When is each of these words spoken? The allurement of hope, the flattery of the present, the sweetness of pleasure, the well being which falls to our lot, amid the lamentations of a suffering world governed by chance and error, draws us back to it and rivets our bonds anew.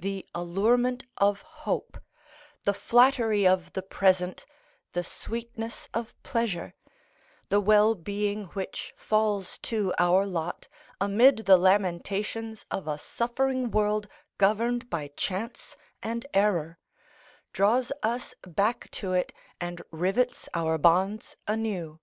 The 0.00 0.24
allurement 0.34 1.04
of 1.18 1.42
hope, 1.42 2.00
the 2.64 2.72
flattery 2.72 3.46
of 3.46 3.74
the 3.74 3.82
present, 3.82 4.46
the 4.94 5.04
sweetness 5.04 5.90
of 5.92 6.14
pleasure, 6.22 6.72
the 7.50 7.60
well 7.60 7.94
being 7.94 8.44
which 8.56 8.94
falls 8.96 9.58
to 9.68 9.92
our 9.98 10.24
lot, 10.24 10.66
amid 10.98 11.44
the 11.44 11.58
lamentations 11.58 12.64
of 12.70 12.88
a 12.88 12.96
suffering 12.96 13.70
world 13.70 14.08
governed 14.38 14.88
by 14.88 15.08
chance 15.08 15.76
and 16.02 16.24
error, 16.32 16.78
draws 17.52 17.92
us 18.02 18.32
back 18.46 18.90
to 18.92 19.12
it 19.12 19.30
and 19.60 19.82
rivets 19.92 20.48
our 20.54 20.78
bonds 20.78 21.36
anew. 21.46 22.00